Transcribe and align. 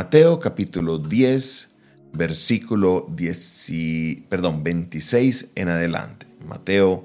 Mateo 0.00 0.40
capítulo 0.40 0.96
10, 0.96 1.74
versículo 2.14 3.06
10, 3.14 3.72
perdón, 4.30 4.64
26 4.64 5.50
en 5.54 5.68
adelante. 5.68 6.26
Mateo 6.48 7.04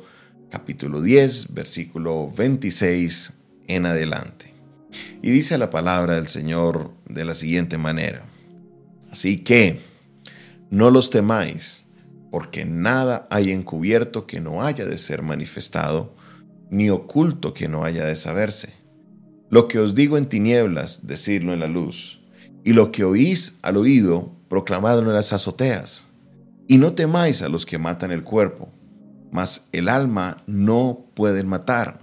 capítulo 0.50 1.02
10, 1.02 1.54
versículo 1.54 2.32
26 2.32 3.34
en 3.68 3.86
adelante. 3.86 4.54
Y 5.22 5.30
dice 5.30 5.58
la 5.58 5.70
palabra 5.70 6.16
del 6.16 6.30
Señor 6.30 6.90
de 7.10 7.26
la 7.26 7.34
siguiente 7.34 7.78
manera. 7.78 8.24
Así 9.12 9.40
que 9.40 9.82
no 10.70 10.90
los 10.90 11.10
temáis, 11.10 11.84
porque 12.32 12.64
nada 12.64 13.28
hay 13.30 13.52
encubierto 13.52 14.26
que 14.26 14.40
no 14.40 14.64
haya 14.64 14.86
de 14.86 14.98
ser 15.00 15.22
manifestado, 15.22 16.16
ni 16.70 16.90
oculto 16.90 17.54
que 17.54 17.68
no 17.68 17.84
haya 17.84 18.06
de 18.06 18.16
saberse. 18.16 18.74
Lo 19.50 19.68
que 19.68 19.80
os 19.80 19.96
digo 19.96 20.18
en 20.18 20.30
tinieblas, 20.30 21.06
decidlo 21.08 21.54
en 21.54 21.60
la 21.60 21.68
luz, 21.68 22.22
y 22.66 22.74
lo 22.74 22.92
que 22.92 23.04
oís 23.04 23.60
al 23.62 23.78
oído, 23.78 24.32
proclamadlo 24.50 25.10
en 25.10 25.16
las 25.16 25.32
azoteas. 25.32 26.08
Y 26.68 26.80
no 26.80 26.94
temáis 26.94 27.44
a 27.44 27.48
los 27.48 27.64
que 27.64 27.78
matan 27.78 28.12
el 28.12 28.24
cuerpo, 28.24 28.70
mas 29.32 29.70
el 29.72 29.88
alma 29.88 30.44
no 30.48 31.06
pueden 31.14 31.48
matar. 31.48 32.00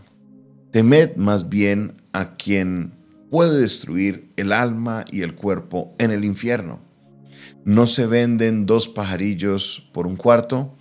Temed 0.71 1.17
más 1.17 1.49
bien 1.49 2.01
a 2.13 2.37
quien 2.37 2.93
puede 3.29 3.61
destruir 3.61 4.31
el 4.37 4.53
alma 4.53 5.05
y 5.11 5.23
el 5.23 5.35
cuerpo 5.35 5.95
en 5.99 6.13
el 6.13 6.25
infierno. 6.25 6.79
No 7.65 7.89
se 7.89 8.07
venden 8.07 8.65
dos 8.65 8.87
pajarillos 8.87 9.91
por 9.93 10.07
un 10.07 10.15
cuarto, 10.15 10.77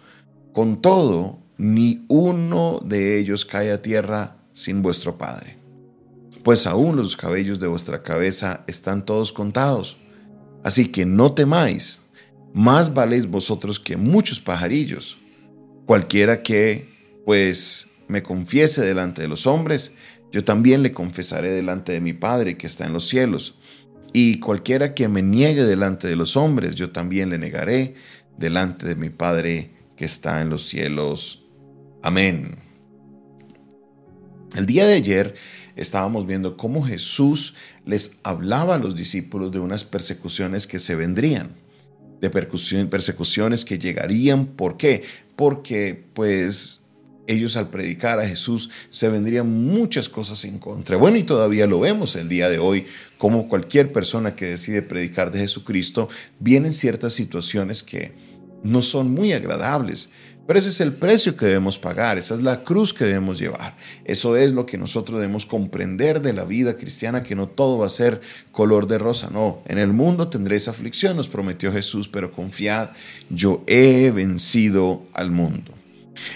con 0.54 0.80
todo, 0.80 1.40
ni 1.58 2.06
uno 2.08 2.80
de 2.86 3.18
ellos 3.18 3.46
cae 3.46 3.72
a 3.72 3.82
tierra 3.82 4.38
sin 4.52 4.84
vuestro 4.84 5.18
Padre. 5.18 5.61
Pues 6.44 6.66
aún 6.66 6.96
los 6.96 7.16
cabellos 7.16 7.60
de 7.60 7.68
vuestra 7.68 8.02
cabeza 8.02 8.64
están 8.68 9.06
todos 9.06 9.32
contados. 9.32 9.98
Así 10.64 10.90
que 10.90 11.06
no 11.06 11.34
temáis, 11.34 12.02
más 12.54 12.94
valéis 12.94 13.28
vosotros 13.28 13.80
que 13.80 13.98
muchos 13.98 14.40
pajarillos. 14.40 15.18
Cualquiera 15.86 16.44
que, 16.44 16.90
pues, 17.26 17.90
me 18.08 18.24
confiese 18.24 18.86
delante 18.86 19.22
de 19.22 19.28
los 19.28 19.48
hombres, 19.48 19.94
yo 20.32 20.44
también 20.44 20.82
le 20.82 20.94
confesaré 20.94 21.52
delante 21.52 21.92
de 21.92 22.02
mi 22.02 22.14
Padre 22.14 22.58
que 22.58 22.68
está 22.68 22.86
en 22.86 22.94
los 22.94 23.08
cielos. 23.08 23.56
Y 24.14 24.40
cualquiera 24.40 24.94
que 24.94 25.08
me 25.08 25.22
niegue 25.22 25.64
delante 25.64 26.08
de 26.08 26.16
los 26.16 26.36
hombres, 26.36 26.76
yo 26.76 26.92
también 26.92 27.30
le 27.30 27.38
negaré 27.38 27.96
delante 28.38 28.88
de 28.88 28.96
mi 28.96 29.10
Padre 29.10 29.72
que 29.96 30.06
está 30.06 30.42
en 30.42 30.50
los 30.50 30.68
cielos. 30.68 31.46
Amén. 32.04 32.71
El 34.56 34.66
día 34.66 34.86
de 34.86 34.96
ayer 34.96 35.36
estábamos 35.76 36.28
viendo 36.28 36.58
cómo 36.58 36.84
Jesús 36.84 37.56
les 37.86 38.18
hablaba 38.24 38.76
a 38.76 38.80
los 38.80 38.96
discípulos 38.96 39.52
de 39.52 39.60
unas 39.60 39.86
persecuciones 39.86 40.68
que 40.68 40.80
se 40.80 40.96
vendrían, 40.96 41.56
de 42.20 42.30
persecuciones 42.30 43.64
que 43.64 43.80
llegarían. 43.80 44.46
¿Por 44.46 44.78
qué? 44.78 45.04
Porque 45.36 46.06
pues 46.14 46.82
ellos 47.28 47.56
al 47.56 47.70
predicar 47.70 48.20
a 48.20 48.28
Jesús 48.28 48.70
se 48.90 49.08
vendrían 49.08 49.50
muchas 49.50 50.10
cosas 50.10 50.44
en 50.44 50.60
contra. 50.60 50.98
Bueno, 50.98 51.18
y 51.18 51.24
todavía 51.24 51.66
lo 51.66 51.80
vemos 51.80 52.16
el 52.18 52.28
día 52.28 52.50
de 52.50 52.60
hoy, 52.60 52.86
como 53.18 53.48
cualquier 53.48 53.94
persona 53.94 54.36
que 54.36 54.48
decide 54.48 54.82
predicar 54.82 55.32
de 55.32 55.40
Jesucristo, 55.40 56.10
vienen 56.40 56.74
ciertas 56.74 57.14
situaciones 57.14 57.84
que 57.84 58.14
no 58.64 58.82
son 58.82 59.12
muy 59.12 59.34
agradables. 59.34 60.10
Pero 60.48 60.60
ese 60.60 60.70
es 60.70 60.82
el 60.82 60.94
precio 60.94 61.38
que 61.38 61.46
debemos 61.46 61.78
pagar, 61.78 62.18
esa 62.18 62.34
es 62.34 62.42
la 62.42 62.64
cruz 62.64 62.94
que 62.94 63.06
debemos 63.06 63.40
llevar. 63.40 63.78
Eso 64.06 64.36
es 64.36 64.54
lo 64.54 64.66
que 64.66 64.78
nosotros 64.78 65.20
debemos 65.20 65.46
comprender 65.46 66.22
de 66.22 66.34
la 66.34 66.46
vida 66.46 66.76
cristiana, 66.76 67.24
que 67.24 67.36
no 67.36 67.48
todo 67.48 67.78
va 67.78 67.86
a 67.86 67.90
ser 67.90 68.22
color 68.52 68.88
de 68.88 68.98
rosa, 68.98 69.30
no. 69.30 69.62
En 69.68 69.78
el 69.78 69.94
mundo 69.94 70.28
tendréis 70.30 70.68
aflicción, 70.68 71.16
nos 71.16 71.30
prometió 71.30 71.72
Jesús, 71.72 72.08
pero 72.08 72.32
confiad, 72.32 72.90
yo 73.30 73.64
he 73.68 74.12
vencido 74.12 75.04
al 75.14 75.32
mundo. 75.32 75.74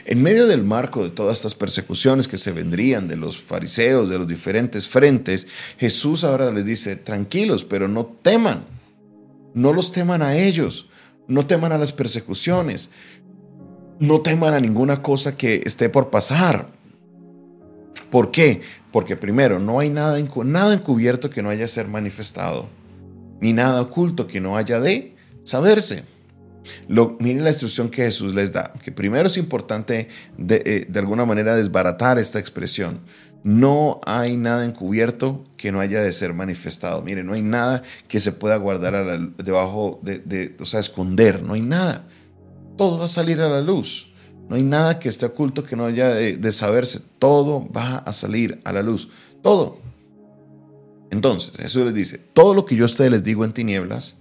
En 0.05 0.21
medio 0.21 0.47
del 0.47 0.63
marco 0.63 1.03
de 1.03 1.09
todas 1.09 1.37
estas 1.37 1.55
persecuciones 1.55 2.27
que 2.27 2.37
se 2.37 2.51
vendrían 2.51 3.07
de 3.07 3.17
los 3.17 3.41
fariseos, 3.41 4.09
de 4.09 4.17
los 4.17 4.27
diferentes 4.27 4.87
frentes, 4.87 5.47
Jesús 5.77 6.23
ahora 6.23 6.51
les 6.51 6.65
dice, 6.65 6.95
tranquilos, 6.95 7.63
pero 7.63 7.87
no 7.87 8.05
teman, 8.05 8.65
no 9.53 9.73
los 9.73 9.91
teman 9.91 10.21
a 10.21 10.37
ellos, 10.37 10.87
no 11.27 11.45
teman 11.45 11.71
a 11.71 11.77
las 11.77 11.91
persecuciones, 11.91 12.89
no 13.99 14.21
teman 14.21 14.53
a 14.53 14.59
ninguna 14.59 15.01
cosa 15.01 15.37
que 15.37 15.61
esté 15.65 15.89
por 15.89 16.09
pasar. 16.09 16.69
¿Por 18.09 18.31
qué? 18.31 18.61
Porque 18.91 19.15
primero, 19.15 19.59
no 19.59 19.79
hay 19.79 19.89
nada, 19.89 20.17
nada 20.45 20.73
encubierto 20.73 21.29
que 21.29 21.41
no 21.41 21.49
haya 21.49 21.67
ser 21.67 21.87
manifestado, 21.87 22.67
ni 23.41 23.53
nada 23.53 23.81
oculto 23.81 24.27
que 24.27 24.39
no 24.39 24.57
haya 24.57 24.79
de 24.79 25.15
saberse. 25.43 26.03
Lo, 26.87 27.15
miren 27.19 27.43
la 27.43 27.49
instrucción 27.49 27.89
que 27.89 28.03
Jesús 28.03 28.33
les 28.33 28.51
da, 28.51 28.73
que 28.83 28.91
primero 28.91 29.27
es 29.27 29.37
importante 29.37 30.07
de, 30.37 30.63
eh, 30.65 30.85
de, 30.89 30.99
alguna 30.99 31.25
manera 31.25 31.55
desbaratar 31.55 32.17
esta 32.17 32.39
expresión. 32.39 33.01
No 33.43 34.01
hay 34.05 34.37
nada 34.37 34.65
encubierto 34.65 35.43
que 35.57 35.71
no 35.71 35.79
haya 35.79 36.01
de 36.01 36.11
ser 36.11 36.33
manifestado. 36.33 37.03
Miren, 37.03 37.27
no 37.27 37.33
hay 37.33 37.43
nada 37.43 37.83
que 38.07 38.19
se 38.19 38.31
pueda 38.31 38.55
guardar 38.57 39.19
debajo 39.37 39.99
de, 40.01 40.17
de, 40.19 40.55
o 40.59 40.65
sea, 40.65 40.79
esconder, 40.79 41.43
no 41.43 41.53
hay 41.53 41.61
nada. 41.61 42.07
Todo 42.77 42.99
va 42.99 43.05
a 43.05 43.09
salir 43.09 43.41
a 43.41 43.49
la 43.49 43.61
luz. 43.61 44.11
No 44.49 44.55
hay 44.55 44.63
nada 44.63 44.99
que 44.99 45.09
esté 45.09 45.25
oculto 45.25 45.63
que 45.63 45.75
no 45.75 45.85
haya 45.85 46.09
de, 46.09 46.51
saberse. 46.51 47.01
Todo 47.19 47.67
va 47.71 47.97
a 47.97 48.13
salir 48.13 48.61
a 48.63 48.73
la 48.73 48.83
luz. 48.83 49.09
Todo. 49.41 49.79
Entonces, 51.09 51.53
Jesús 51.57 51.85
les 51.85 51.93
dice, 51.93 52.17
todo 52.17 52.53
lo 52.53 52.65
que 52.65 52.75
yo 52.75 52.83
a 52.83 52.87
ustedes 52.87 53.11
les 53.11 53.23
digo 53.23 53.45
en 53.45 53.53
tinieblas, 53.53 54.15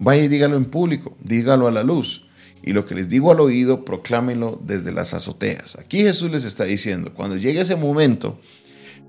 Vaya 0.00 0.24
y 0.24 0.28
dígalo 0.28 0.56
en 0.56 0.66
público, 0.66 1.16
dígalo 1.22 1.66
a 1.66 1.72
la 1.72 1.82
luz. 1.82 2.24
Y 2.62 2.72
lo 2.72 2.84
que 2.84 2.94
les 2.94 3.08
digo 3.08 3.30
al 3.30 3.40
oído, 3.40 3.84
proclámenlo 3.84 4.60
desde 4.64 4.92
las 4.92 5.14
azoteas. 5.14 5.76
Aquí 5.76 5.98
Jesús 5.98 6.30
les 6.30 6.44
está 6.44 6.64
diciendo, 6.64 7.12
cuando 7.14 7.36
llegue 7.36 7.60
ese 7.60 7.76
momento, 7.76 8.38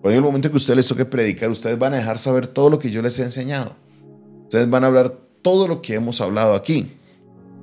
cuando 0.01 0.09
llegue 0.09 0.17
el 0.17 0.23
momento 0.23 0.49
que 0.49 0.57
ustedes 0.57 0.77
les 0.77 0.87
toque 0.87 1.05
predicar, 1.05 1.49
ustedes 1.49 1.77
van 1.77 1.93
a 1.93 1.97
dejar 1.97 2.17
saber 2.17 2.47
todo 2.47 2.69
lo 2.69 2.79
que 2.79 2.91
yo 2.91 3.01
les 3.01 3.17
he 3.19 3.23
enseñado. 3.23 3.75
Ustedes 4.43 4.69
van 4.69 4.83
a 4.83 4.87
hablar 4.87 5.15
todo 5.41 5.67
lo 5.67 5.81
que 5.81 5.95
hemos 5.95 6.21
hablado 6.21 6.55
aquí. 6.55 6.91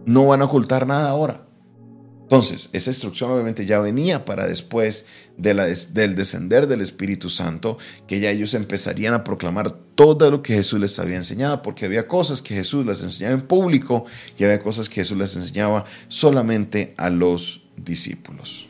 No 0.06 0.26
van 0.26 0.40
a 0.40 0.46
ocultar 0.46 0.86
nada 0.86 1.10
ahora. 1.10 1.42
Entonces, 2.22 2.70
esa 2.72 2.90
instrucción 2.90 3.30
obviamente 3.30 3.66
ya 3.66 3.78
venía 3.78 4.24
para 4.24 4.48
después 4.48 5.06
del 5.36 6.16
descender 6.16 6.66
del 6.66 6.80
Espíritu 6.80 7.28
Santo, 7.28 7.78
que 8.08 8.18
ya 8.18 8.30
ellos 8.30 8.54
empezarían 8.54 9.14
a 9.14 9.22
proclamar 9.22 9.70
todo 9.94 10.28
lo 10.32 10.42
que 10.42 10.54
Jesús 10.54 10.80
les 10.80 10.98
había 10.98 11.18
enseñado, 11.18 11.62
porque 11.62 11.84
había 11.84 12.08
cosas 12.08 12.42
que 12.42 12.54
Jesús 12.54 12.84
les 12.84 13.00
enseñaba 13.00 13.34
en 13.34 13.42
público 13.42 14.06
y 14.36 14.42
había 14.42 14.60
cosas 14.60 14.88
que 14.88 14.96
Jesús 14.96 15.16
les 15.16 15.36
enseñaba 15.36 15.84
solamente 16.08 16.94
a 16.96 17.10
los 17.10 17.68
discípulos. 17.76 18.66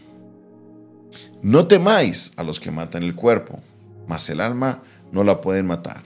No 1.41 1.67
temáis 1.67 2.33
a 2.37 2.43
los 2.43 2.61
que 2.61 2.71
matan 2.71 3.05
el 3.05 3.15
cuerpo, 3.15 3.61
mas 4.07 4.29
el 4.29 4.43
alma 4.43 4.83
no 5.13 5.25
la 5.25 5.41
pueden 5.41 5.65
matar. 5.65 6.03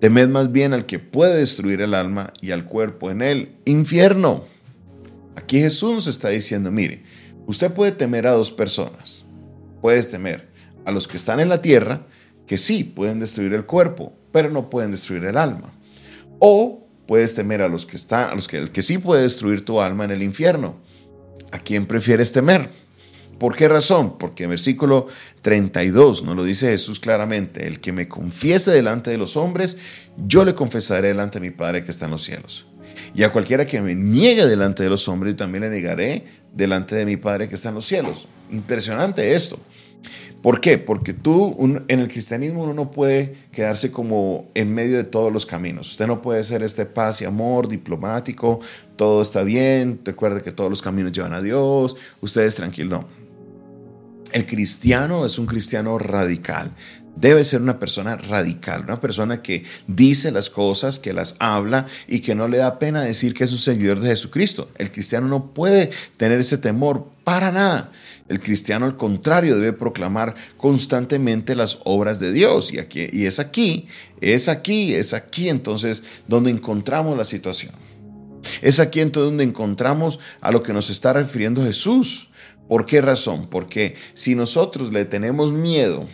Temed 0.00 0.28
más 0.28 0.52
bien 0.52 0.72
al 0.72 0.86
que 0.86 1.00
puede 1.00 1.36
destruir 1.36 1.80
el 1.80 1.94
alma 1.94 2.32
y 2.40 2.52
al 2.52 2.64
cuerpo 2.66 3.10
en 3.10 3.22
el 3.22 3.56
infierno. 3.64 4.44
Aquí 5.36 5.60
Jesús 5.60 5.94
nos 5.94 6.06
está 6.06 6.30
diciendo, 6.30 6.72
mire, 6.72 7.04
usted 7.46 7.72
puede 7.72 7.92
temer 7.92 8.26
a 8.26 8.32
dos 8.32 8.50
personas. 8.50 9.24
Puedes 9.80 10.10
temer 10.10 10.48
a 10.84 10.90
los 10.90 11.06
que 11.06 11.16
están 11.16 11.40
en 11.40 11.48
la 11.48 11.62
tierra, 11.62 12.06
que 12.46 12.58
sí 12.58 12.84
pueden 12.84 13.20
destruir 13.20 13.52
el 13.52 13.66
cuerpo, 13.66 14.14
pero 14.32 14.50
no 14.50 14.70
pueden 14.70 14.90
destruir 14.90 15.24
el 15.24 15.36
alma. 15.36 15.72
O 16.38 16.86
puedes 17.06 17.34
temer 17.34 17.62
a 17.62 17.68
los 17.68 17.86
que 17.86 17.96
están, 17.96 18.30
a 18.30 18.34
los 18.34 18.48
que, 18.48 18.58
el 18.58 18.70
que 18.70 18.82
sí 18.82 18.98
puede 18.98 19.22
destruir 19.22 19.64
tu 19.64 19.80
alma 19.80 20.04
en 20.04 20.10
el 20.10 20.22
infierno. 20.22 20.76
¿A 21.52 21.58
quién 21.58 21.86
prefieres 21.86 22.32
temer? 22.32 22.70
¿Por 23.38 23.54
qué 23.54 23.68
razón? 23.68 24.16
Porque 24.18 24.44
en 24.44 24.50
versículo 24.50 25.08
32 25.42 26.22
nos 26.22 26.36
lo 26.36 26.44
dice 26.44 26.70
Jesús 26.70 26.98
claramente, 26.98 27.66
el 27.66 27.80
que 27.80 27.92
me 27.92 28.08
confiese 28.08 28.70
delante 28.70 29.10
de 29.10 29.18
los 29.18 29.36
hombres, 29.36 29.76
yo 30.16 30.44
le 30.44 30.54
confesaré 30.54 31.08
delante 31.08 31.38
de 31.38 31.46
mi 31.46 31.54
Padre 31.54 31.84
que 31.84 31.90
está 31.90 32.06
en 32.06 32.12
los 32.12 32.24
cielos. 32.24 32.66
Y 33.14 33.22
a 33.22 33.32
cualquiera 33.32 33.66
que 33.66 33.80
me 33.80 33.94
niegue 33.94 34.46
delante 34.46 34.82
de 34.82 34.90
los 34.90 35.08
hombres, 35.08 35.34
yo 35.34 35.36
también 35.36 35.62
le 35.62 35.70
negaré 35.70 36.24
delante 36.52 36.94
de 36.94 37.06
mi 37.06 37.16
Padre 37.16 37.48
que 37.48 37.54
está 37.54 37.70
en 37.70 37.76
los 37.76 37.86
cielos. 37.86 38.28
Impresionante 38.50 39.34
esto. 39.34 39.58
¿Por 40.42 40.60
qué? 40.60 40.78
Porque 40.78 41.12
tú 41.12 41.56
en 41.88 42.00
el 42.00 42.06
cristianismo 42.06 42.62
uno 42.62 42.72
no 42.72 42.90
puede 42.90 43.34
quedarse 43.50 43.90
como 43.90 44.48
en 44.54 44.72
medio 44.72 44.96
de 44.96 45.04
todos 45.04 45.32
los 45.32 45.44
caminos. 45.44 45.90
Usted 45.90 46.06
no 46.06 46.22
puede 46.22 46.44
ser 46.44 46.62
este 46.62 46.86
paz 46.86 47.20
y 47.20 47.24
amor 47.24 47.66
diplomático, 47.66 48.60
todo 48.94 49.22
está 49.22 49.42
bien, 49.42 50.00
recuerde 50.04 50.42
que 50.42 50.52
todos 50.52 50.70
los 50.70 50.82
caminos 50.82 51.10
llevan 51.10 51.32
a 51.32 51.42
Dios, 51.42 51.96
usted 52.20 52.42
es 52.42 52.54
tranquilo. 52.54 52.90
No. 52.90 53.08
El 54.32 54.46
cristiano 54.46 55.26
es 55.26 55.38
un 55.38 55.46
cristiano 55.46 55.98
radical 55.98 56.72
debe 57.16 57.42
ser 57.42 57.62
una 57.62 57.78
persona 57.78 58.16
radical, 58.16 58.82
una 58.84 59.00
persona 59.00 59.42
que 59.42 59.64
dice 59.86 60.30
las 60.30 60.50
cosas, 60.50 60.98
que 60.98 61.12
las 61.12 61.34
habla 61.38 61.86
y 62.06 62.20
que 62.20 62.34
no 62.34 62.46
le 62.46 62.58
da 62.58 62.78
pena 62.78 63.02
decir 63.02 63.34
que 63.34 63.44
es 63.44 63.52
un 63.52 63.58
seguidor 63.58 64.00
de 64.00 64.10
Jesucristo. 64.10 64.70
El 64.76 64.92
cristiano 64.92 65.26
no 65.26 65.52
puede 65.52 65.90
tener 66.16 66.38
ese 66.38 66.58
temor 66.58 67.08
Para 67.24 67.50
nada. 67.50 67.90
El 68.28 68.40
cristiano, 68.40 68.86
al 68.86 68.96
contrario, 68.96 69.56
debe 69.56 69.72
proclamar 69.72 70.36
constantemente 70.56 71.56
las 71.56 71.78
obras 71.84 72.20
de 72.20 72.32
Dios. 72.32 72.72
Y, 72.72 72.78
aquí, 72.78 73.08
y 73.12 73.26
es 73.26 73.40
aquí, 73.40 73.88
es 74.20 74.48
aquí, 74.48 74.94
es 74.94 75.12
aquí 75.12 75.48
entonces 75.48 76.04
donde 76.28 76.50
encontramos 76.50 77.16
la 77.16 77.24
situación. 77.24 77.72
Es 78.62 78.78
aquí 78.78 79.00
entonces 79.00 79.30
donde 79.30 79.44
encontramos 79.44 80.18
a 80.40 80.52
lo 80.52 80.62
que 80.62 80.72
nos 80.72 80.90
está 80.90 81.12
refiriendo 81.12 81.64
Jesús. 81.64 82.28
¿Por 82.68 82.86
qué 82.86 83.00
razón? 83.00 83.48
Porque 83.48 83.94
si 84.14 84.34
nosotros 84.34 84.92
le 84.92 85.04
tenemos 85.04 85.52
miedo 85.52 86.06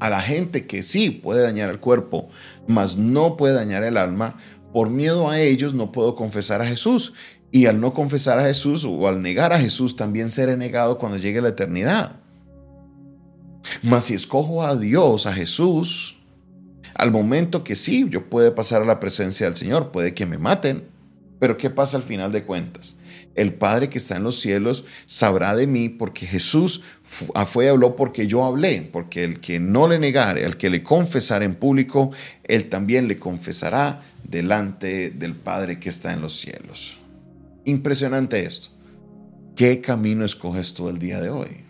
a 0.00 0.10
la 0.10 0.20
gente 0.20 0.66
que 0.66 0.82
sí 0.82 1.10
puede 1.10 1.42
dañar 1.42 1.70
el 1.70 1.80
cuerpo, 1.80 2.28
mas 2.66 2.96
no 2.96 3.36
puede 3.36 3.54
dañar 3.54 3.84
el 3.84 3.96
alma, 3.96 4.36
por 4.72 4.90
miedo 4.90 5.28
a 5.28 5.40
ellos 5.40 5.74
no 5.74 5.92
puedo 5.92 6.14
confesar 6.14 6.62
a 6.62 6.66
Jesús. 6.66 7.14
Y 7.50 7.64
al 7.64 7.80
no 7.80 7.94
confesar 7.94 8.38
a 8.38 8.44
Jesús 8.44 8.84
o 8.84 9.08
al 9.08 9.22
negar 9.22 9.54
a 9.54 9.58
Jesús, 9.58 9.96
también 9.96 10.30
seré 10.30 10.56
negado 10.56 10.98
cuando 10.98 11.16
llegue 11.16 11.40
la 11.40 11.48
eternidad. 11.48 12.20
Mas 13.82 14.04
si 14.04 14.14
escojo 14.14 14.62
a 14.62 14.76
Dios, 14.76 15.26
a 15.26 15.32
Jesús, 15.32 16.18
al 16.94 17.10
momento 17.10 17.64
que 17.64 17.74
sí, 17.74 18.06
yo 18.10 18.28
puedo 18.28 18.54
pasar 18.54 18.82
a 18.82 18.84
la 18.84 19.00
presencia 19.00 19.46
del 19.46 19.56
Señor, 19.56 19.90
puede 19.92 20.14
que 20.14 20.26
me 20.26 20.36
maten, 20.36 20.84
pero 21.38 21.56
¿qué 21.56 21.70
pasa 21.70 21.96
al 21.96 22.02
final 22.02 22.32
de 22.32 22.44
cuentas? 22.44 22.96
El 23.38 23.54
Padre 23.54 23.88
que 23.88 23.98
está 23.98 24.16
en 24.16 24.24
los 24.24 24.40
cielos 24.40 24.84
sabrá 25.06 25.54
de 25.54 25.68
mí 25.68 25.88
porque 25.88 26.26
Jesús 26.26 26.82
fue 27.04 27.66
y 27.66 27.68
habló 27.68 27.94
porque 27.94 28.26
yo 28.26 28.44
hablé, 28.44 28.82
porque 28.82 29.22
el 29.22 29.38
que 29.38 29.60
no 29.60 29.86
le 29.86 30.00
negare, 30.00 30.44
el 30.44 30.56
que 30.56 30.70
le 30.70 30.82
confesara 30.82 31.44
en 31.44 31.54
público, 31.54 32.10
él 32.42 32.68
también 32.68 33.06
le 33.06 33.20
confesará 33.20 34.02
delante 34.24 35.10
del 35.10 35.36
Padre 35.36 35.78
que 35.78 35.88
está 35.88 36.12
en 36.12 36.20
los 36.20 36.40
cielos. 36.40 36.98
Impresionante 37.64 38.44
esto. 38.44 38.70
¿Qué 39.54 39.80
camino 39.80 40.24
escoges 40.24 40.74
tú 40.74 40.88
el 40.88 40.98
día 40.98 41.20
de 41.20 41.30
hoy? 41.30 41.64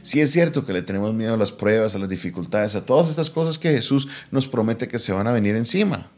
Si 0.00 0.22
es 0.22 0.30
cierto 0.30 0.64
que 0.64 0.72
le 0.72 0.80
tenemos 0.80 1.12
miedo 1.12 1.34
a 1.34 1.36
las 1.36 1.52
pruebas, 1.52 1.94
a 1.94 1.98
las 1.98 2.08
dificultades, 2.08 2.74
a 2.74 2.86
todas 2.86 3.10
estas 3.10 3.28
cosas 3.28 3.58
que 3.58 3.70
Jesús 3.70 4.08
nos 4.30 4.48
promete 4.48 4.88
que 4.88 4.98
se 4.98 5.12
van 5.12 5.26
a 5.26 5.32
venir 5.32 5.56
encima. 5.56 6.10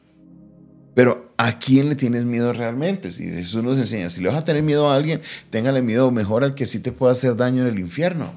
Pero 0.94 1.25
¿a 1.38 1.58
quién 1.58 1.88
le 1.88 1.96
tienes 1.96 2.24
miedo 2.24 2.52
realmente? 2.52 3.12
Si 3.12 3.24
Jesús 3.24 3.62
nos 3.62 3.78
enseña, 3.78 4.08
si 4.08 4.20
le 4.20 4.28
vas 4.28 4.38
a 4.38 4.44
tener 4.44 4.62
miedo 4.62 4.90
a 4.90 4.96
alguien, 4.96 5.20
téngale 5.50 5.82
miedo 5.82 6.10
mejor 6.10 6.44
al 6.44 6.54
que 6.54 6.66
sí 6.66 6.80
te 6.80 6.92
pueda 6.92 7.12
hacer 7.12 7.36
daño 7.36 7.62
en 7.62 7.68
el 7.68 7.78
infierno. 7.78 8.32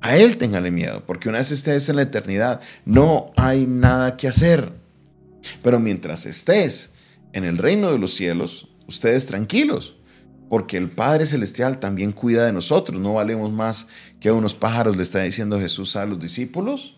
A 0.00 0.16
Él 0.16 0.38
téngale 0.38 0.70
miedo, 0.70 1.04
porque 1.06 1.28
una 1.28 1.38
vez 1.38 1.50
estés 1.50 1.88
en 1.88 1.96
la 1.96 2.02
eternidad, 2.02 2.60
no 2.84 3.32
hay 3.36 3.66
nada 3.66 4.16
que 4.16 4.28
hacer. 4.28 4.72
Pero 5.62 5.78
mientras 5.78 6.26
estés 6.26 6.92
en 7.32 7.44
el 7.44 7.58
reino 7.58 7.92
de 7.92 7.98
los 7.98 8.14
cielos, 8.14 8.68
ustedes 8.86 9.26
tranquilos, 9.26 9.96
porque 10.48 10.76
el 10.76 10.90
Padre 10.90 11.26
Celestial 11.26 11.78
también 11.78 12.12
cuida 12.12 12.44
de 12.44 12.52
nosotros. 12.52 13.00
No 13.00 13.14
valemos 13.14 13.52
más 13.52 13.86
que 14.18 14.32
unos 14.32 14.54
pájaros, 14.54 14.96
le 14.96 15.02
está 15.02 15.20
diciendo 15.20 15.60
Jesús 15.60 15.96
a 15.96 16.06
los 16.06 16.18
discípulos. 16.18 16.96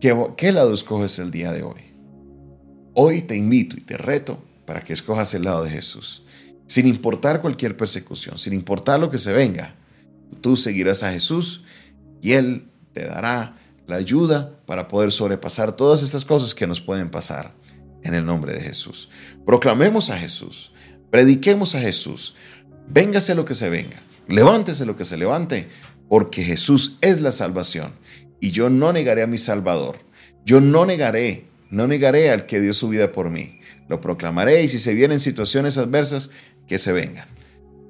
¿Qué, 0.00 0.14
qué 0.36 0.52
lado 0.52 0.74
escoges 0.74 1.18
el 1.18 1.30
día 1.30 1.50
de 1.52 1.62
hoy? 1.62 1.93
Hoy 2.96 3.22
te 3.22 3.36
invito 3.36 3.76
y 3.76 3.80
te 3.80 3.96
reto 3.96 4.40
para 4.66 4.80
que 4.80 4.92
escojas 4.92 5.34
el 5.34 5.42
lado 5.42 5.64
de 5.64 5.70
Jesús. 5.70 6.22
Sin 6.68 6.86
importar 6.86 7.42
cualquier 7.42 7.76
persecución, 7.76 8.38
sin 8.38 8.52
importar 8.52 9.00
lo 9.00 9.10
que 9.10 9.18
se 9.18 9.32
venga, 9.32 9.74
tú 10.40 10.56
seguirás 10.56 11.02
a 11.02 11.10
Jesús 11.10 11.64
y 12.22 12.32
Él 12.32 12.68
te 12.92 13.04
dará 13.04 13.56
la 13.88 13.96
ayuda 13.96 14.56
para 14.64 14.86
poder 14.86 15.10
sobrepasar 15.10 15.74
todas 15.74 16.04
estas 16.04 16.24
cosas 16.24 16.54
que 16.54 16.68
nos 16.68 16.80
pueden 16.80 17.10
pasar 17.10 17.52
en 18.04 18.14
el 18.14 18.24
nombre 18.24 18.54
de 18.54 18.60
Jesús. 18.60 19.08
Proclamemos 19.44 20.08
a 20.10 20.16
Jesús, 20.16 20.72
prediquemos 21.10 21.74
a 21.74 21.80
Jesús, 21.80 22.36
véngase 22.88 23.34
lo 23.34 23.44
que 23.44 23.56
se 23.56 23.70
venga, 23.70 24.00
levántese 24.28 24.86
lo 24.86 24.94
que 24.94 25.04
se 25.04 25.18
levante, 25.18 25.68
porque 26.08 26.44
Jesús 26.44 26.96
es 27.00 27.20
la 27.20 27.32
salvación 27.32 27.92
y 28.40 28.52
yo 28.52 28.70
no 28.70 28.92
negaré 28.92 29.22
a 29.22 29.26
mi 29.26 29.38
Salvador. 29.38 29.98
Yo 30.46 30.60
no 30.60 30.86
negaré 30.86 31.46
no 31.70 31.86
negaré 31.86 32.30
al 32.30 32.46
que 32.46 32.60
dio 32.60 32.74
su 32.74 32.88
vida 32.88 33.12
por 33.12 33.30
mí. 33.30 33.60
Lo 33.88 34.00
proclamaré 34.00 34.62
y 34.62 34.68
si 34.68 34.78
se 34.78 34.94
vienen 34.94 35.20
situaciones 35.20 35.78
adversas, 35.78 36.30
que 36.66 36.78
se 36.78 36.92
vengan. 36.92 37.28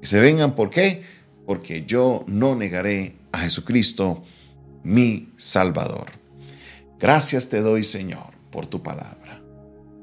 Que 0.01 0.07
se 0.07 0.19
vengan, 0.19 0.55
¿por 0.55 0.69
qué? 0.69 1.03
Porque 1.45 1.85
yo 1.85 2.23
no 2.27 2.55
negaré 2.55 3.15
a 3.31 3.39
Jesucristo, 3.39 4.23
mi 4.83 5.29
Salvador. 5.37 6.07
Gracias 6.99 7.49
te 7.49 7.61
doy, 7.61 7.83
Señor, 7.83 8.33
por 8.51 8.65
tu 8.65 8.81
palabra. 8.81 9.41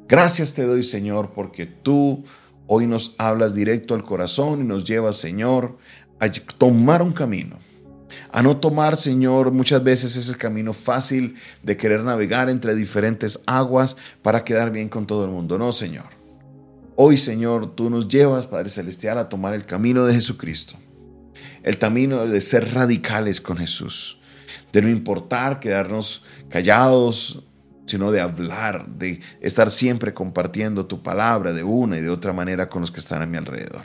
Gracias 0.09 0.55
te 0.55 0.65
doy, 0.65 0.83
Señor, 0.83 1.33
porque 1.35 1.67
tú 1.67 2.25
hoy 2.67 2.87
nos 2.87 3.15
hablas 3.19 3.55
directo 3.55 3.95
al 3.95 4.05
corazón 4.05 4.61
y 4.61 4.65
nos 4.65 4.85
llevas, 4.85 5.17
Señor, 5.17 5.79
a 6.21 6.31
tomar 6.31 7.03
un 7.03 7.13
camino 7.13 7.59
a 8.33 8.43
no 8.43 8.57
tomar, 8.57 8.97
Señor, 8.97 9.53
muchas 9.53 9.85
veces 9.85 10.17
ese 10.17 10.35
camino 10.37 10.73
fácil 10.73 11.37
de 11.63 11.77
querer 11.77 12.03
navegar 12.03 12.49
entre 12.49 12.75
diferentes 12.75 13.41
aguas 13.47 13.97
para 14.23 14.43
quedar 14.43 14.71
bien 14.71 14.89
con 14.89 15.07
todo 15.07 15.27
el 15.27 15.31
mundo. 15.31 15.59
No, 15.59 15.71
Señor. 15.71 16.07
Hoy, 16.97 17.19
Señor, 17.19 17.75
tú 17.75 17.91
nos 17.91 18.09
llevas, 18.09 18.47
Padre 18.47 18.71
Celestial, 18.71 19.19
a 19.19 19.29
tomar 19.29 19.53
el 19.53 19.67
camino 19.67 20.07
de 20.07 20.15
Jesucristo. 20.15 20.77
El 21.63 21.79
camino 21.79 22.27
de 22.27 22.41
ser 22.41 22.73
radicales 22.73 23.41
con 23.41 23.59
Jesús. 23.59 24.19
De 24.73 24.81
no 24.81 24.89
importar 24.89 25.61
quedarnos 25.61 26.25
callados, 26.49 27.45
sino 27.85 28.11
de 28.13 28.21
hablar, 28.23 28.87
de 28.89 29.21
estar 29.43 29.71
siempre 29.71 30.15
compartiendo 30.15 30.87
tu 30.87 31.03
palabra 31.03 31.53
de 31.53 31.65
una 31.65 31.99
y 31.99 32.01
de 32.01 32.09
otra 32.09 32.33
manera 32.33 32.71
con 32.71 32.81
los 32.81 32.91
que 32.91 33.01
están 33.01 33.21
a 33.21 33.27
mi 33.27 33.37
alrededor. 33.37 33.83